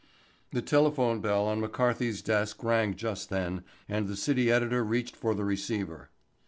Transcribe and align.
The 0.51 0.63
telephone 0.63 1.21
bell 1.21 1.45
on 1.45 1.61
McCarthy's 1.61 2.23
desk 2.23 2.63
rang 2.63 2.95
just 2.95 3.29
then 3.29 3.63
and 3.87 4.07
the 4.07 4.15
city 4.15 4.49
editor 4.51 4.83
reached 4.83 5.15
for 5.15 5.35
the 5.35 5.45
receiver. 5.45 6.09